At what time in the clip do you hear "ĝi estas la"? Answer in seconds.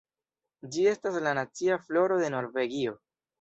0.75-1.33